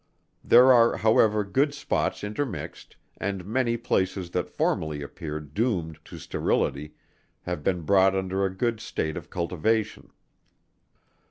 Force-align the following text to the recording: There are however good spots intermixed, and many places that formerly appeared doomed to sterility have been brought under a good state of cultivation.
There 0.43 0.73
are 0.73 0.97
however 0.97 1.43
good 1.43 1.75
spots 1.75 2.23
intermixed, 2.23 2.95
and 3.17 3.45
many 3.45 3.77
places 3.77 4.31
that 4.31 4.49
formerly 4.49 5.03
appeared 5.03 5.53
doomed 5.53 5.99
to 6.05 6.17
sterility 6.17 6.95
have 7.43 7.63
been 7.63 7.81
brought 7.81 8.15
under 8.15 8.43
a 8.43 8.49
good 8.49 8.79
state 8.79 9.15
of 9.15 9.29
cultivation. 9.29 10.09